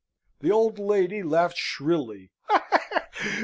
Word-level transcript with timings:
The 0.39 0.49
old 0.49 0.79
lady 0.79 1.21
laughed 1.21 1.57
shrilly. 1.57 2.31